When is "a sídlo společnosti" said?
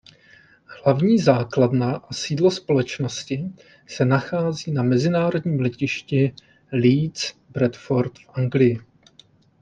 1.97-3.51